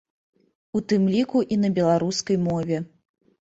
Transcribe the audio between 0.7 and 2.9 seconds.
У тым ліку і на беларускай мове.